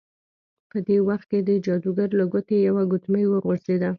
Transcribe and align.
په 0.71 0.77
دې 0.87 0.97
وخت 1.07 1.25
کې 1.31 1.39
د 1.47 1.49
جادوګر 1.65 2.09
له 2.19 2.25
ګوتې 2.31 2.57
یوه 2.67 2.83
ګوتمۍ 2.91 3.25
وغورځیده. 3.29 3.89